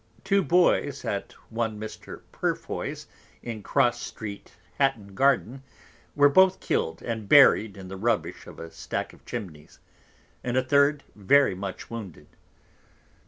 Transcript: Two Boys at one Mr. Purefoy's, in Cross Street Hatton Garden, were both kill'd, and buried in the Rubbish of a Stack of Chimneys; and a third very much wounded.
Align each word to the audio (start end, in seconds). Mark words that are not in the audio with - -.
Two 0.23 0.41
Boys 0.41 1.05
at 1.05 1.33
one 1.51 1.79
Mr. 1.79 2.23
Purefoy's, 2.31 3.05
in 3.43 3.61
Cross 3.61 4.01
Street 4.01 4.55
Hatton 4.79 5.13
Garden, 5.13 5.61
were 6.15 6.27
both 6.27 6.59
kill'd, 6.59 7.03
and 7.03 7.29
buried 7.29 7.77
in 7.77 7.87
the 7.87 7.97
Rubbish 7.97 8.47
of 8.47 8.57
a 8.59 8.71
Stack 8.71 9.13
of 9.13 9.23
Chimneys; 9.27 9.77
and 10.43 10.57
a 10.57 10.63
third 10.63 11.03
very 11.15 11.53
much 11.53 11.91
wounded. 11.91 12.29